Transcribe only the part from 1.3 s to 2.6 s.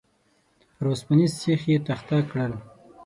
سيخ يې تخته کړل.